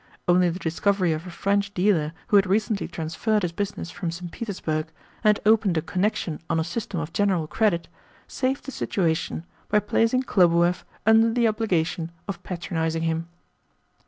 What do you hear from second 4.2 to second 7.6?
Petersburg, and opened a connection on a system of general